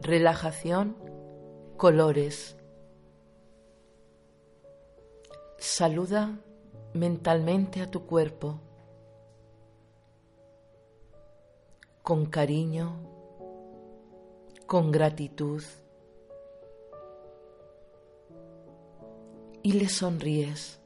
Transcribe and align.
Relajación, 0.00 0.96
colores. 1.76 2.56
Saluda 5.58 6.40
mentalmente 6.94 7.82
a 7.82 7.90
tu 7.90 8.06
cuerpo 8.06 8.60
con 12.02 12.26
cariño, 12.26 12.96
con 14.66 14.90
gratitud 14.90 15.62
y 19.62 19.72
le 19.72 19.88
sonríes. 19.88 20.80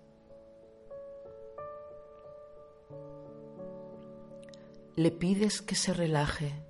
Le 4.97 5.11
pides 5.11 5.61
que 5.61 5.75
se 5.75 5.93
relaje. 5.93 6.65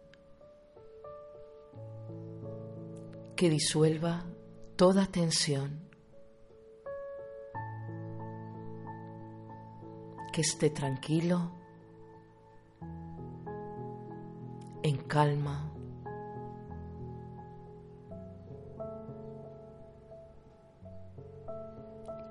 que 3.36 3.50
disuelva 3.50 4.24
toda 4.76 5.06
tensión, 5.06 5.80
que 10.32 10.40
esté 10.40 10.70
tranquilo, 10.70 11.50
en 14.82 14.96
calma. 14.96 15.73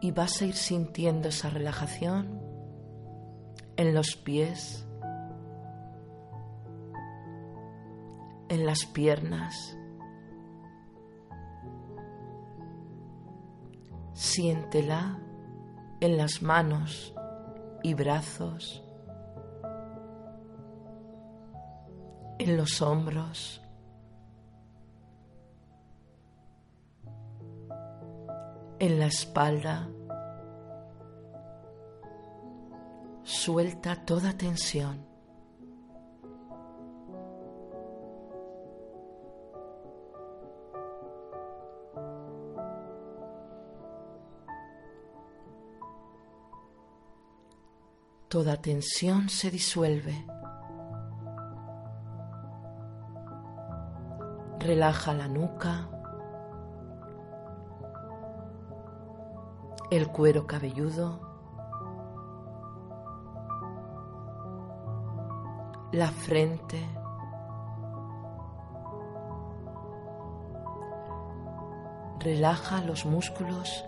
Y 0.04 0.12
vas 0.12 0.42
a 0.42 0.46
ir 0.46 0.56
sintiendo 0.56 1.30
esa 1.30 1.50
relajación 1.50 2.42
en 3.78 3.96
los 3.96 4.18
pies, 4.18 4.86
en 8.50 8.66
las 8.66 8.86
piernas, 8.86 9.78
Siéntela 14.14 15.20
en 16.00 16.18
las 16.18 16.44
manos 16.44 17.16
y 17.82 17.96
brazos, 17.96 18.84
en 22.38 22.58
los 22.58 22.82
hombros, 22.82 23.63
en 28.80 29.00
la 29.00 29.08
espalda. 29.08 29.90
Suelta 33.24 34.04
toda 34.06 34.38
tensión. 34.38 35.14
toda 48.34 48.60
tensión 48.60 49.30
se 49.30 49.52
disuelve. 49.52 50.26
Relaja 54.60 55.14
la 55.14 55.28
nuca, 55.28 55.88
el 59.92 60.08
cuero 60.08 60.48
cabelludo, 60.48 61.20
la 65.92 66.08
frente, 66.08 66.84
relaja 72.20 72.82
los 72.82 73.06
músculos 73.06 73.86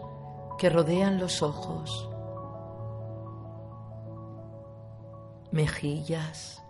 que 0.58 0.70
rodean 0.70 1.20
los 1.20 1.42
ojos. 1.42 2.10
mejillas, 5.56 6.62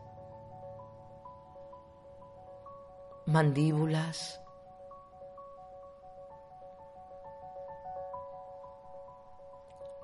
mandíbulas, 3.25 4.39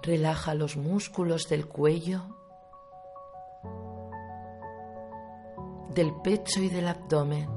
relaja 0.02 0.56
los 0.56 0.78
músculos 0.78 1.48
del 1.48 1.68
cuello, 1.68 2.22
del 5.90 6.14
pecho 6.22 6.62
y 6.62 6.70
del 6.70 6.88
abdomen. 6.88 7.50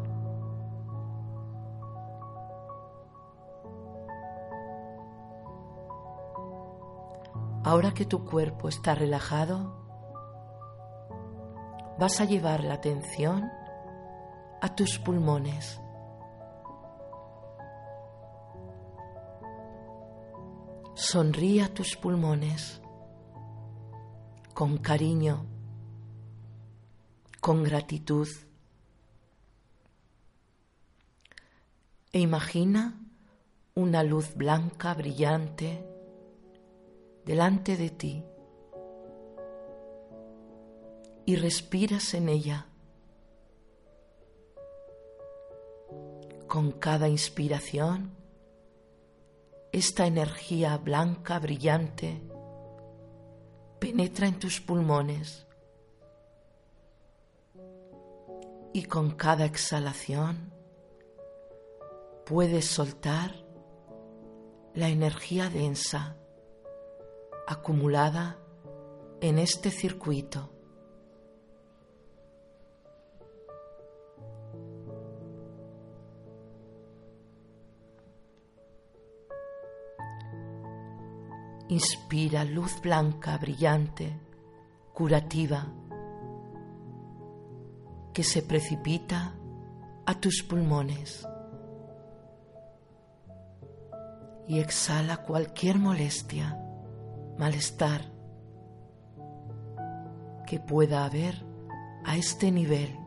Ahora 7.64 7.94
que 7.94 8.04
tu 8.04 8.26
cuerpo 8.26 8.68
está 8.68 8.94
relajado, 8.94 9.74
vas 11.98 12.20
a 12.20 12.26
llevar 12.26 12.62
la 12.62 12.74
atención 12.74 13.50
a 14.60 14.74
tus 14.74 14.98
pulmones. 14.98 15.80
Sonríe 20.96 21.62
a 21.62 21.74
tus 21.74 21.96
pulmones 21.96 22.80
con 24.54 24.78
cariño, 24.78 25.44
con 27.40 27.64
gratitud. 27.64 28.28
E 32.12 32.20
imagina 32.20 33.00
una 33.74 34.04
luz 34.04 34.36
blanca 34.36 34.94
brillante 34.94 35.84
delante 37.24 37.76
de 37.76 37.90
ti 37.90 38.24
y 41.26 41.34
respiras 41.34 42.14
en 42.14 42.28
ella. 42.28 42.68
Con 46.46 46.70
cada 46.70 47.08
inspiración, 47.08 48.23
esta 49.74 50.06
energía 50.06 50.76
blanca, 50.78 51.40
brillante, 51.40 52.22
penetra 53.80 54.28
en 54.28 54.38
tus 54.38 54.60
pulmones 54.60 55.48
y 58.72 58.84
con 58.84 59.10
cada 59.10 59.44
exhalación 59.44 60.52
puedes 62.24 62.66
soltar 62.66 63.34
la 64.74 64.90
energía 64.90 65.50
densa 65.50 66.18
acumulada 67.48 68.38
en 69.20 69.40
este 69.40 69.72
circuito. 69.72 70.53
Inspira 81.68 82.44
luz 82.44 82.80
blanca, 82.82 83.38
brillante, 83.38 84.20
curativa, 84.92 85.66
que 88.12 88.22
se 88.22 88.42
precipita 88.42 89.34
a 90.06 90.14
tus 90.20 90.42
pulmones. 90.42 91.26
Y 94.46 94.60
exhala 94.60 95.18
cualquier 95.18 95.78
molestia, 95.78 96.58
malestar 97.38 98.12
que 100.46 100.60
pueda 100.60 101.04
haber 101.04 101.44
a 102.04 102.16
este 102.16 102.50
nivel. 102.52 103.03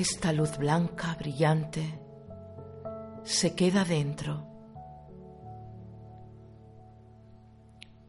Esta 0.00 0.32
luz 0.32 0.56
blanca, 0.56 1.14
brillante, 1.18 2.00
se 3.22 3.54
queda 3.54 3.84
dentro, 3.84 4.46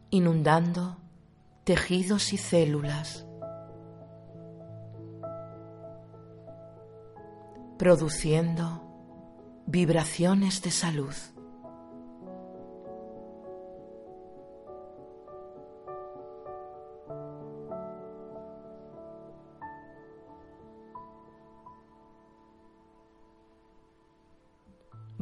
inundando 0.08 0.96
tejidos 1.64 2.32
y 2.32 2.38
células, 2.38 3.26
produciendo 7.78 9.62
vibraciones 9.66 10.62
de 10.62 10.70
salud. 10.70 11.14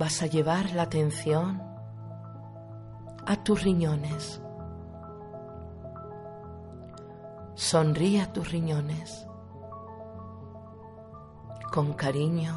Vas 0.00 0.22
a 0.22 0.26
llevar 0.26 0.72
la 0.72 0.84
atención 0.84 1.62
a 3.26 3.36
tus 3.44 3.62
riñones. 3.62 4.40
Sonríe 7.54 8.22
a 8.22 8.32
tus 8.32 8.50
riñones 8.50 9.26
con 11.70 11.92
cariño, 11.92 12.54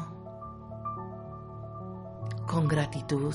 con 2.50 2.66
gratitud, 2.66 3.34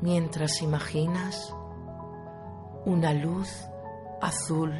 mientras 0.00 0.62
imaginas 0.62 1.54
una 2.86 3.14
luz 3.14 3.68
azul, 4.20 4.76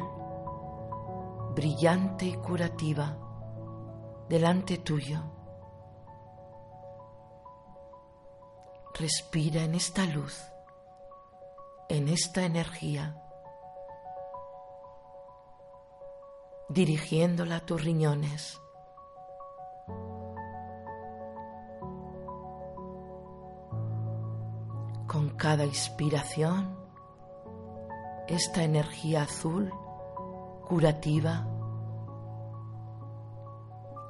brillante 1.55 2.25
y 2.25 2.33
curativa 2.33 3.17
delante 4.27 4.77
tuyo. 4.77 5.40
Respira 9.01 9.63
en 9.63 9.73
esta 9.73 10.05
luz, 10.05 10.43
en 11.89 12.07
esta 12.07 12.43
energía, 12.43 13.19
dirigiéndola 16.69 17.55
a 17.55 17.65
tus 17.65 17.83
riñones. 17.83 18.61
Con 25.07 25.31
cada 25.35 25.65
inspiración, 25.65 26.77
esta 28.27 28.63
energía 28.63 29.23
azul 29.23 29.73
curativa 30.67 31.47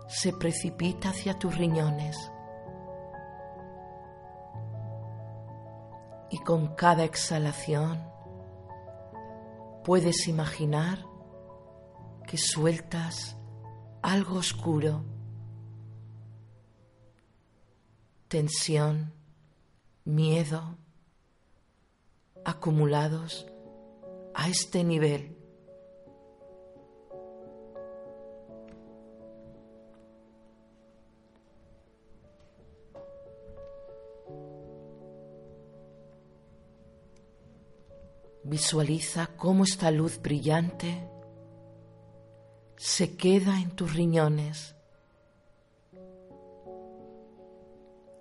se 0.09 0.33
precipita 0.33 1.11
hacia 1.11 1.39
tus 1.39 1.57
riñones 1.57 2.31
y 6.31 6.39
con 6.39 6.75
cada 6.75 7.04
exhalación 7.04 8.01
puedes 9.83 10.28
imaginar 10.28 11.06
que 12.28 12.38
sueltas 12.38 13.38
algo 14.01 14.38
oscuro, 14.38 15.04
tensión, 18.28 19.13
miedo, 20.06 20.78
acumulados 22.45 23.45
a 24.33 24.48
este 24.48 24.83
nivel. 24.83 25.38
Visualiza 38.51 39.27
cómo 39.38 39.63
esta 39.63 39.92
luz 39.92 40.21
brillante 40.21 41.07
se 42.75 43.15
queda 43.15 43.62
en 43.62 43.71
tus 43.71 43.94
riñones, 43.94 44.75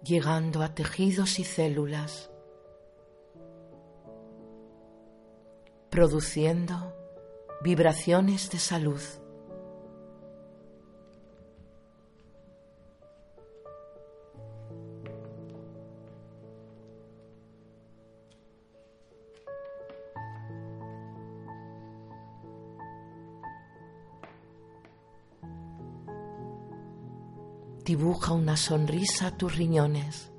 llegando 0.04 0.62
a 0.62 0.72
tejidos 0.72 1.40
y 1.40 1.44
células 1.44 2.30
produciendo 5.90 6.94
vibraciones 7.64 8.50
de 8.50 8.60
salud. 8.60 9.02
Dibuja 27.90 28.34
una 28.34 28.56
sonrisa 28.56 29.26
a 29.26 29.36
tus 29.36 29.56
riñones. 29.56 30.30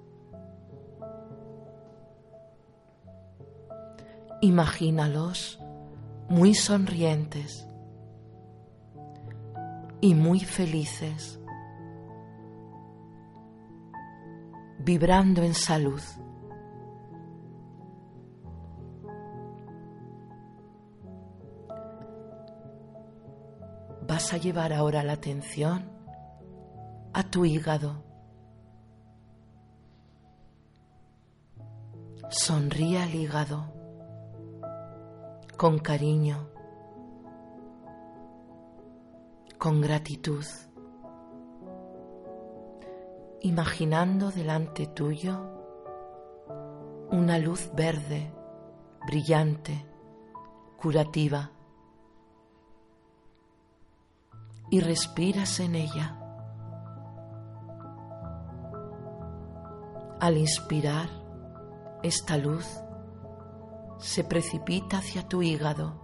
Imagínalos 4.40 5.60
muy 6.30 6.54
sonrientes 6.54 7.68
y 10.00 10.16
muy 10.16 10.40
felices, 10.40 11.42
vibrando 14.80 15.44
en 15.44 15.54
salud. 15.54 16.02
Vas 24.08 24.32
a 24.32 24.38
llevar 24.38 24.72
ahora 24.72 25.04
la 25.04 25.12
atención 25.12 26.01
a 27.14 27.24
tu 27.24 27.46
hígado. 27.46 28.04
Sonríe 32.30 33.00
al 33.00 33.14
hígado 33.14 33.74
con 35.58 35.80
cariño, 35.80 36.48
con 39.58 39.82
gratitud, 39.82 40.46
imaginando 43.42 44.32
delante 44.32 44.88
tuyo 44.88 45.52
una 47.12 47.38
luz 47.38 47.70
verde, 47.76 48.34
brillante, 49.06 49.86
curativa, 50.78 51.52
y 54.70 54.80
respiras 54.80 55.60
en 55.60 55.76
ella. 55.76 56.21
Al 60.22 60.38
inspirar 60.38 61.10
esta 62.04 62.38
luz, 62.38 62.68
se 63.98 64.24
precipita 64.24 65.00
hacia 65.00 65.28
tu 65.28 65.42
hígado, 65.42 65.96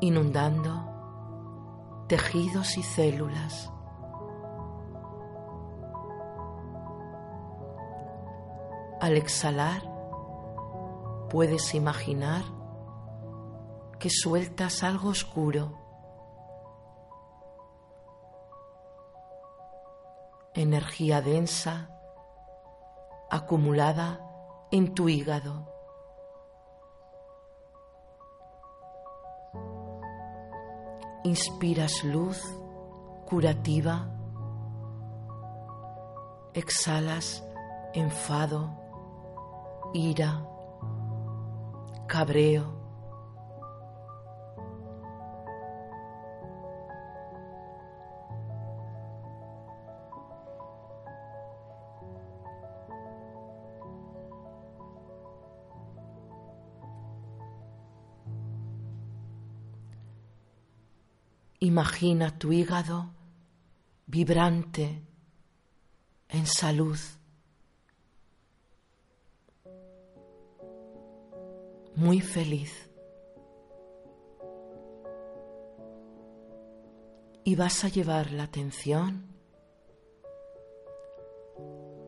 inundando 0.00 2.06
tejidos 2.08 2.78
y 2.78 2.82
células. 2.82 3.70
Al 8.98 9.18
exhalar, 9.18 9.82
puedes 11.28 11.74
imaginar 11.74 12.42
que 13.98 14.08
sueltas 14.08 14.82
algo 14.82 15.10
oscuro, 15.10 15.74
energía 20.56 21.20
densa, 21.20 21.90
acumulada 23.30 24.20
en 24.70 24.94
tu 24.94 25.08
hígado. 25.08 25.68
Inspiras 31.24 32.04
luz 32.04 32.40
curativa, 33.26 34.08
exhalas 36.54 37.44
enfado, 37.92 38.70
ira, 39.92 40.46
cabreo, 42.06 42.75
Imagina 61.66 62.38
tu 62.38 62.52
hígado 62.52 63.12
vibrante 64.06 65.02
en 66.28 66.46
salud. 66.46 66.96
Muy 71.96 72.20
feliz. 72.20 72.88
Y 77.42 77.56
vas 77.56 77.82
a 77.82 77.88
llevar 77.88 78.30
la 78.30 78.44
atención 78.44 79.26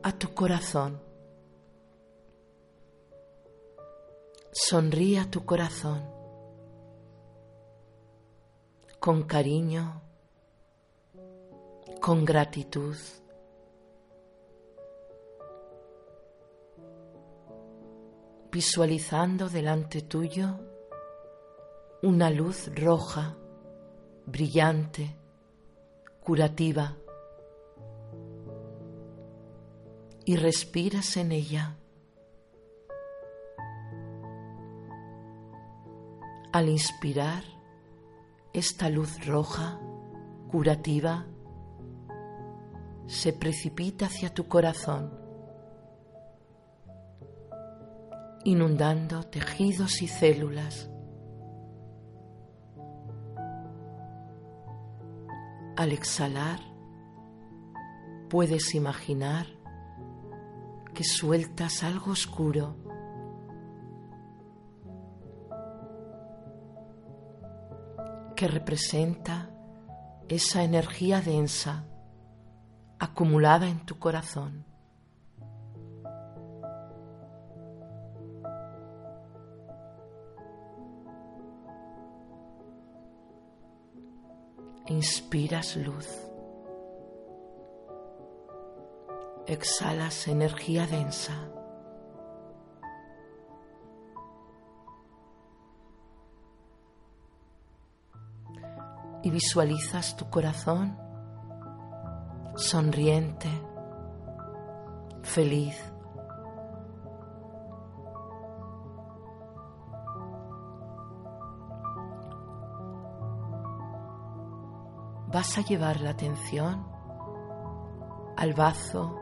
a 0.04 0.12
tu 0.12 0.32
corazón. 0.34 1.02
Sonríe 4.52 5.18
a 5.18 5.28
tu 5.28 5.44
corazón 5.44 6.17
con 9.08 9.22
cariño, 9.22 10.02
con 11.98 12.26
gratitud. 12.26 12.94
Visualizando 18.52 19.48
delante 19.48 20.02
tuyo 20.02 20.60
una 22.02 22.28
luz 22.28 22.70
roja, 22.74 23.34
brillante, 24.26 25.16
curativa. 26.20 26.94
Y 30.26 30.36
respiras 30.36 31.16
en 31.16 31.32
ella. 31.32 31.78
Al 36.52 36.68
inspirar 36.68 37.57
esta 38.58 38.90
luz 38.90 39.24
roja, 39.24 39.78
curativa, 40.50 41.26
se 43.06 43.32
precipita 43.32 44.06
hacia 44.06 44.34
tu 44.34 44.48
corazón, 44.48 45.12
inundando 48.44 49.22
tejidos 49.22 50.02
y 50.02 50.08
células. 50.08 50.90
Al 55.76 55.92
exhalar, 55.92 56.58
puedes 58.28 58.74
imaginar 58.74 59.46
que 60.94 61.04
sueltas 61.04 61.84
algo 61.84 62.10
oscuro 62.10 62.88
que 68.38 68.47
representa 68.47 69.50
esa 70.28 70.62
energía 70.62 71.21
densa 71.21 71.85
acumulada 73.00 73.66
en 73.66 73.85
tu 73.85 73.99
corazón. 73.99 74.64
Inspiras 84.87 85.76
luz. 85.76 86.09
Exhalas 89.49 90.28
energía 90.28 90.87
densa. 90.87 91.57
Y 99.22 99.30
visualizas 99.30 100.16
tu 100.16 100.28
corazón 100.30 100.96
sonriente, 102.58 103.48
feliz. 105.22 105.76
Vas 115.32 115.58
a 115.58 115.60
llevar 115.60 116.00
la 116.00 116.10
atención 116.10 116.87
al 118.37 118.54
bazo, 118.54 119.14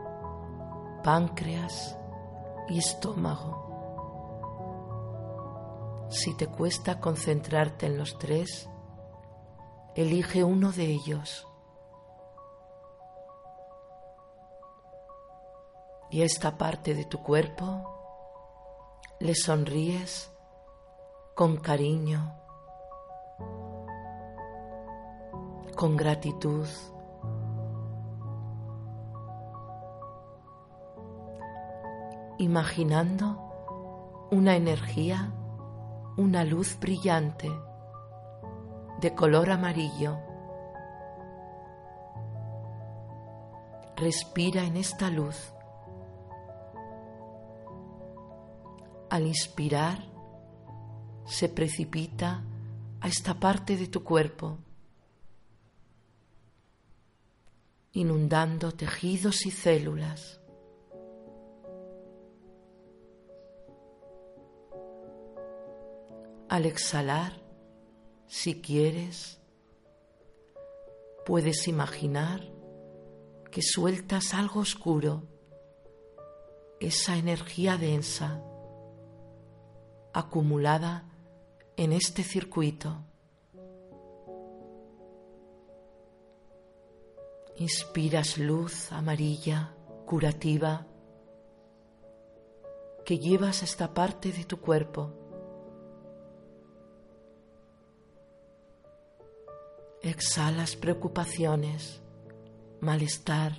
páncreas 1.03 1.97
y 2.69 2.79
estómago. 2.79 3.65
Si 6.09 6.35
te 6.35 6.47
cuesta 6.47 6.99
concentrarte 6.99 7.85
en 7.87 7.97
los 7.97 8.17
tres, 8.17 8.69
Elige 9.97 10.43
uno 10.43 10.71
de 10.71 10.85
ellos. 10.85 11.47
Y 16.11 16.21
esta 16.21 16.55
parte 16.55 16.93
de 16.93 17.03
tu 17.03 17.23
cuerpo 17.23 17.81
le 19.19 19.33
sonríes 19.33 20.31
con 21.33 21.57
cariño, 21.57 22.35
con 25.75 25.97
gratitud. 25.97 26.67
Imaginando 32.37 34.27
una 34.29 34.55
energía, 34.55 35.33
una 36.17 36.43
luz 36.43 36.77
brillante 36.79 37.49
de 39.01 39.13
color 39.13 39.51
amarillo. 39.51 40.17
Respira 43.95 44.63
en 44.63 44.77
esta 44.77 45.09
luz. 45.09 45.53
Al 49.09 49.25
inspirar, 49.25 50.03
se 51.25 51.49
precipita 51.49 52.43
a 53.01 53.07
esta 53.07 53.35
parte 53.35 53.77
de 53.77 53.87
tu 53.87 54.03
cuerpo, 54.03 54.57
inundando 57.93 58.71
tejidos 58.71 59.45
y 59.45 59.51
células. 59.51 60.41
Al 66.49 66.65
exhalar, 66.65 67.46
si 68.27 68.61
quieres, 68.61 69.39
puedes 71.25 71.67
imaginar 71.67 72.41
que 73.51 73.61
sueltas 73.61 74.33
algo 74.33 74.59
oscuro, 74.59 75.23
esa 76.79 77.17
energía 77.17 77.77
densa 77.77 78.43
acumulada 80.13 81.05
en 81.75 81.93
este 81.93 82.23
circuito. 82.23 83.03
Inspiras 87.55 88.37
luz 88.37 88.91
amarilla, 88.91 89.75
curativa, 90.05 90.85
que 93.05 93.17
llevas 93.19 93.61
a 93.61 93.65
esta 93.65 93.93
parte 93.93 94.31
de 94.31 94.43
tu 94.43 94.59
cuerpo 94.59 95.26
Exhalas 100.01 100.75
preocupaciones, 100.75 102.01
malestar 102.81 103.53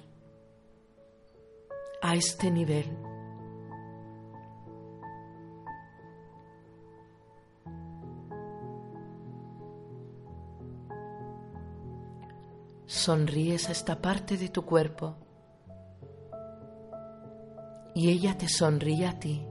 a 2.01 2.15
este 2.15 2.51
nivel. 2.51 2.87
Sonríes 12.87 13.69
a 13.69 13.73
esta 13.73 14.01
parte 14.01 14.37
de 14.37 14.49
tu 14.49 14.65
cuerpo 14.65 15.17
y 17.95 18.11
ella 18.11 18.39
te 18.39 18.49
sonríe 18.49 19.07
a 19.07 19.19
ti, 19.19 19.45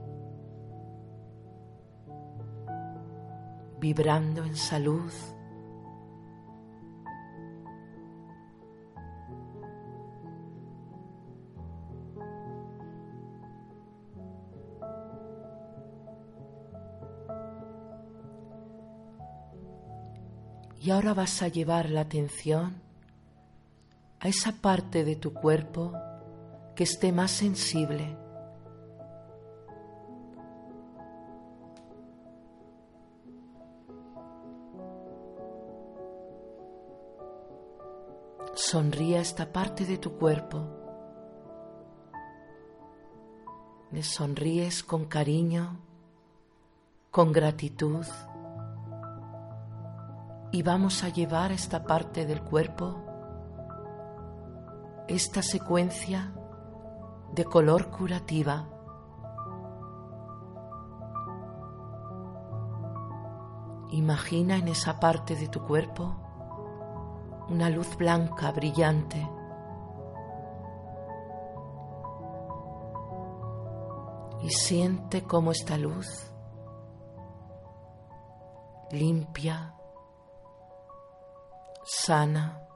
vibrando 3.78 4.42
en 4.44 4.56
salud 4.56 5.12
Y 20.80 20.90
ahora 20.90 21.12
vas 21.12 21.42
a 21.42 21.48
llevar 21.48 21.90
la 21.90 22.02
atención 22.02 22.80
a 24.20 24.28
esa 24.28 24.52
parte 24.52 25.04
de 25.04 25.16
tu 25.16 25.32
cuerpo 25.32 25.92
que 26.74 26.84
esté 26.84 27.10
más 27.10 27.32
sensible. 27.32 28.16
Sonríe 38.54 39.18
a 39.18 39.20
esta 39.20 39.52
parte 39.52 39.84
de 39.84 39.98
tu 39.98 40.12
cuerpo. 40.12 40.64
Le 43.90 44.02
sonríes 44.02 44.82
con 44.82 45.06
cariño, 45.06 45.78
con 47.10 47.32
gratitud 47.32 48.04
y 50.50 50.62
vamos 50.62 51.04
a 51.04 51.08
llevar 51.08 51.52
esta 51.52 51.84
parte 51.84 52.24
del 52.24 52.42
cuerpo, 52.42 52.96
esta 55.06 55.42
secuencia 55.42 56.32
de 57.34 57.44
color 57.44 57.90
curativa. 57.90 58.68
Imagina 63.90 64.56
en 64.56 64.68
esa 64.68 64.98
parte 65.00 65.34
de 65.36 65.48
tu 65.48 65.62
cuerpo 65.62 66.14
una 67.48 67.70
luz 67.70 67.96
blanca 67.96 68.52
brillante. 68.52 69.28
Y 74.42 74.50
siente 74.50 75.22
cómo 75.22 75.50
esta 75.50 75.76
luz 75.76 76.32
limpia, 78.90 79.74
sana 81.88 82.68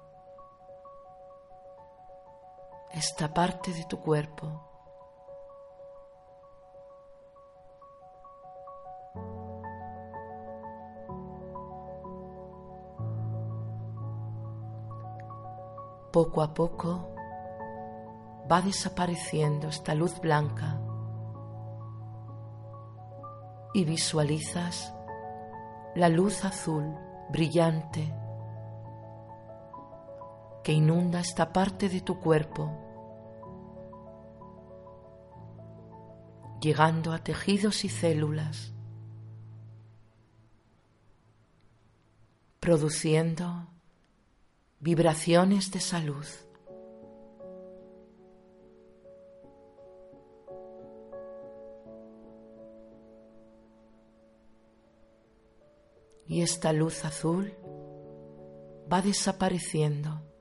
esta 2.92 3.32
parte 3.32 3.70
de 3.72 3.84
tu 3.84 4.00
cuerpo. 4.00 4.68
Poco 16.10 16.42
a 16.42 16.54
poco 16.54 17.14
va 18.50 18.62
desapareciendo 18.62 19.68
esta 19.68 19.94
luz 19.94 20.18
blanca 20.20 20.80
y 23.74 23.84
visualizas 23.84 24.94
la 25.94 26.08
luz 26.08 26.46
azul 26.46 26.94
brillante 27.30 28.21
que 30.62 30.72
inunda 30.72 31.20
esta 31.20 31.52
parte 31.52 31.88
de 31.88 32.00
tu 32.00 32.20
cuerpo, 32.20 32.70
llegando 36.60 37.12
a 37.12 37.18
tejidos 37.18 37.84
y 37.84 37.88
células, 37.88 38.72
produciendo 42.60 43.66
vibraciones 44.78 45.72
de 45.72 45.80
salud. 45.80 46.26
Y 56.28 56.40
esta 56.40 56.72
luz 56.72 57.04
azul 57.04 57.52
va 58.90 59.02
desapareciendo 59.02 60.31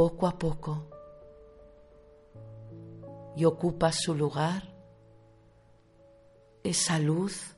poco 0.00 0.26
a 0.26 0.38
poco 0.38 0.86
y 3.36 3.44
ocupa 3.44 3.92
su 3.92 4.14
lugar 4.14 4.62
esa 6.62 6.98
luz 6.98 7.54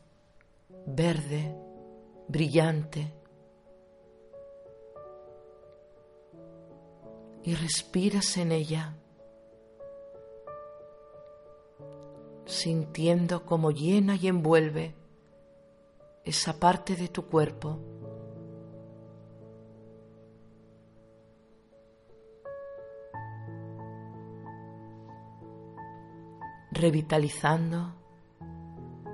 verde, 0.84 1.56
brillante, 2.26 3.14
y 7.44 7.54
respiras 7.54 8.36
en 8.36 8.50
ella, 8.50 8.96
sintiendo 12.44 13.46
cómo 13.46 13.70
llena 13.70 14.16
y 14.16 14.26
envuelve 14.26 14.96
esa 16.24 16.58
parte 16.58 16.96
de 16.96 17.06
tu 17.06 17.24
cuerpo. 17.24 17.78
Revitalizando 26.72 27.94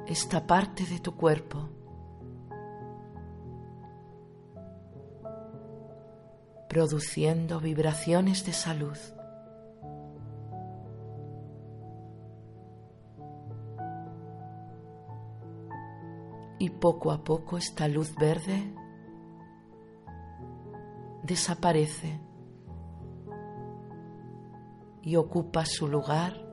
esta 0.07 0.47
parte 0.47 0.87
de 0.87 1.01
tu 1.01 1.15
cuerpo. 1.17 1.69
produciendo 6.69 7.61
vibraciones 7.61 8.45
de 8.45 8.53
salud. 8.53 8.97
Y 16.61 16.71
poco 16.71 17.11
a 17.11 17.25
poco 17.25 17.57
esta 17.57 17.89
luz 17.89 18.15
verde 18.17 18.75
desaparece 21.23 22.21
y 25.03 25.17
ocupa 25.17 25.65
su 25.65 25.89
lugar 25.89 26.48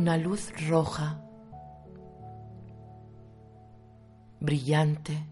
una 0.00 0.16
luz 0.16 0.50
roja, 0.66 1.20
brillante, 4.40 5.26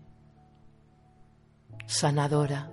sanadora. 1.87 2.71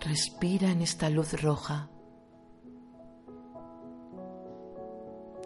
Respira 0.00 0.72
en 0.72 0.82
esta 0.82 1.08
luz 1.08 1.40
roja, 1.40 1.88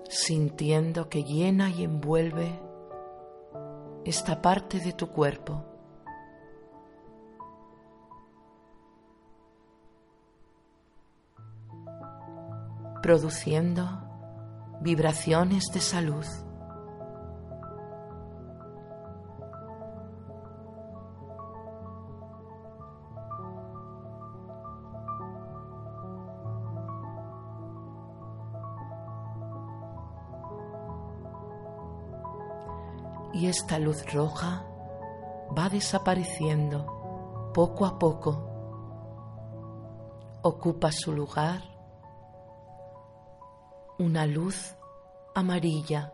sintiendo 0.09 1.11
que 1.11 1.25
llena 1.25 1.69
y 1.69 1.85
envuelve 1.85 2.59
esta 4.07 4.41
parte 4.41 4.81
de 4.81 4.95
tu 4.95 5.09
cuerpo. 5.11 5.70
Produciendo 13.03 13.87
vibraciones 14.81 15.65
de 15.73 15.81
salud. 15.81 16.27
y 33.33 33.47
esta 33.47 33.79
luz 33.79 34.05
roja 34.13 34.67
va 35.57 35.69
desapareciendo 35.69 37.51
poco 37.55 37.87
a 37.87 37.99
poco. 37.99 38.47
Ocupa 40.43 40.93
su 40.93 41.13
lugar 41.13 41.70
una 44.01 44.25
luz 44.25 44.75
amarilla, 45.35 46.11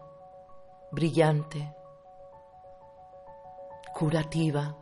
brillante, 0.91 1.73
curativa. 3.95 4.75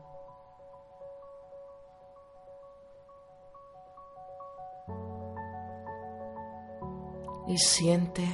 Y 7.47 7.59
siente 7.59 8.27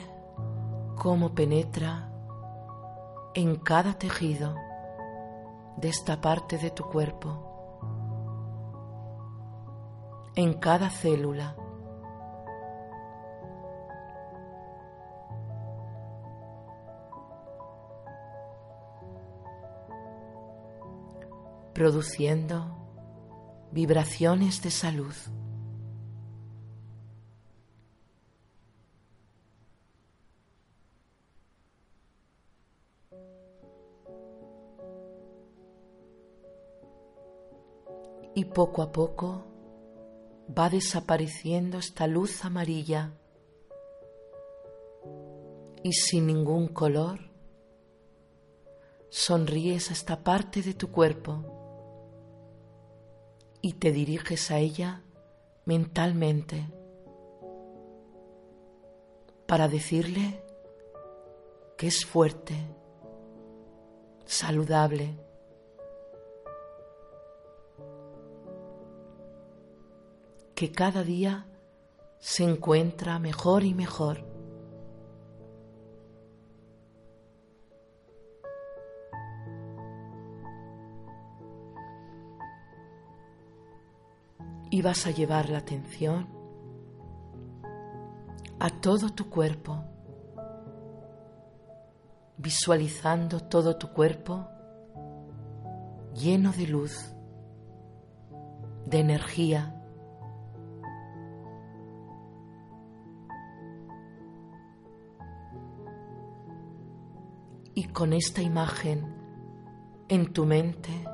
cómo 0.97 1.35
penetra 1.35 2.09
en 3.35 3.57
cada 3.57 3.95
tejido 3.95 4.55
de 5.79 5.89
esta 5.89 6.21
parte 6.21 6.59
de 6.59 6.71
tu 6.71 6.85
cuerpo, 6.85 8.71
en 10.37 10.55
cada 10.55 10.91
célula. 10.91 11.60
Produciendo 21.81 22.77
vibraciones 23.73 24.61
de 24.61 24.71
salud. 24.71 25.15
y 38.35 38.45
poco 38.45 38.83
a 38.83 38.93
poco 38.93 39.47
va 40.57 40.69
desapareciendo 40.69 41.79
esta 41.79 42.07
luz 42.07 42.45
amarilla 42.45 43.15
y 45.83 45.93
sin 45.93 46.27
ningún 46.27 46.69
color 46.69 47.21
sonríes 49.09 49.89
a 49.89 49.95
esta 49.95 50.23
parte 50.23 50.61
de 50.63 50.75
tu 50.75 50.91
cuerpo 50.91 51.60
y 53.63 53.75
te 53.75 53.93
diriges 53.93 54.51
a 54.51 54.59
ella 54.59 55.03
mentalmente 55.65 56.69
para 59.47 59.69
decirle 59.69 60.43
que 61.77 61.89
es 61.89 62.05
fuerte, 62.05 62.55
saludable, 64.25 65.19
que 70.55 70.71
cada 70.71 71.03
día 71.03 71.47
se 72.19 72.45
encuentra 72.45 73.19
mejor 73.19 73.65
y 73.65 73.75
mejor. 73.75 74.30
Y 84.71 84.83
vas 84.83 85.07
a 85.07 85.11
llevar 85.11 85.51
la 85.51 85.59
atención 85.59 86.41
todo 88.81 89.11
tu 89.11 89.29
cuerpo, 89.29 89.85
visualizando 92.39 93.41
todo 93.41 93.77
tu 93.77 93.89
cuerpo 93.93 94.47
lleno 96.15 96.53
de 96.53 96.67
luz, 96.67 97.15
de 98.87 99.01
energía. 99.01 99.77
Y 107.75 107.85
con 107.85 108.13
esta 108.13 108.43
imagen 108.43 109.15
en 110.09 110.33
tu 110.33 110.45
mente, 110.45 111.07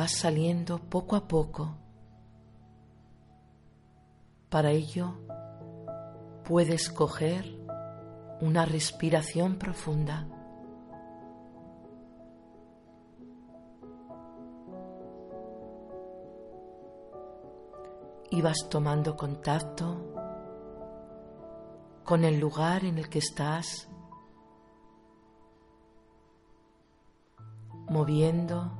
vas 0.00 0.12
saliendo 0.12 0.78
poco 0.78 1.14
a 1.14 1.28
poco. 1.28 1.76
Para 4.48 4.70
ello, 4.70 5.12
puedes 6.42 6.88
coger 6.88 7.44
una 8.40 8.64
respiración 8.64 9.56
profunda. 9.58 10.26
Y 18.30 18.40
vas 18.40 18.70
tomando 18.70 19.18
contacto 19.18 20.14
con 22.04 22.24
el 22.24 22.40
lugar 22.40 22.86
en 22.86 22.96
el 22.96 23.10
que 23.10 23.18
estás, 23.18 23.86
moviendo 27.90 28.79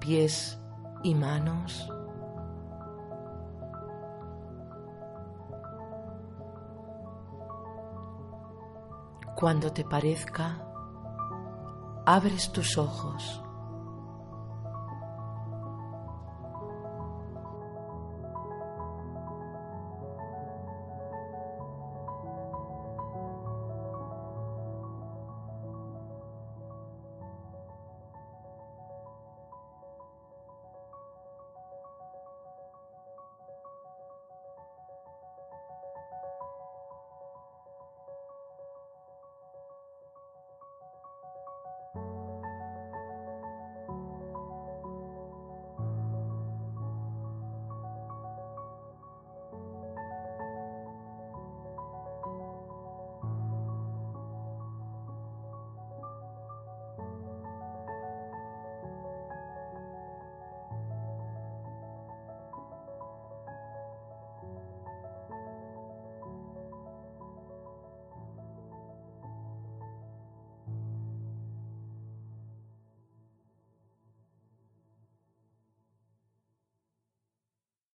pies 0.00 0.58
y 1.02 1.14
manos. 1.14 1.88
Cuando 9.36 9.72
te 9.72 9.84
parezca, 9.84 10.58
abres 12.04 12.52
tus 12.52 12.76
ojos. 12.76 13.42